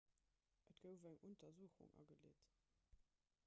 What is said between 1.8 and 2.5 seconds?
ageleet